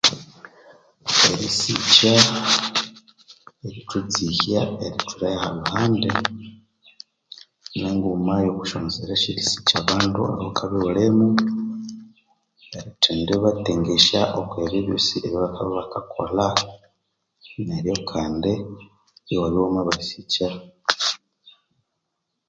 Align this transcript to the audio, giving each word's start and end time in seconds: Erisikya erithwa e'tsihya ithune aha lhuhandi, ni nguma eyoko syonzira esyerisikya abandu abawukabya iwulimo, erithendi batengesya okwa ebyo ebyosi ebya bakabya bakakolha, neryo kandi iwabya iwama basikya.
Erisikya 1.31 2.15
erithwa 3.65 3.97
e'tsihya 4.01 4.61
ithune 4.87 5.27
aha 5.35 5.49
lhuhandi, 5.55 6.09
ni 7.79 7.89
nguma 7.95 8.31
eyoko 8.39 8.61
syonzira 8.69 9.11
esyerisikya 9.15 9.75
abandu 9.81 10.19
abawukabya 10.23 10.77
iwulimo, 10.79 11.27
erithendi 12.77 13.33
batengesya 13.43 14.21
okwa 14.39 14.57
ebyo 14.65 14.77
ebyosi 14.81 15.15
ebya 15.25 15.41
bakabya 15.43 15.77
bakakolha, 15.79 16.47
neryo 17.65 17.95
kandi 18.11 18.51
iwabya 19.33 19.57
iwama 19.59 19.81
basikya. 19.89 20.47